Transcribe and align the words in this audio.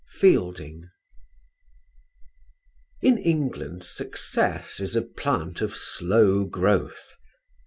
FIELDING. 0.13 0.85
In 3.03 3.19
England 3.19 3.83
success 3.83 4.79
is 4.79 4.95
a 4.95 5.03
plant 5.03 5.61
of 5.61 5.75
slow 5.75 6.43
growth. 6.45 7.13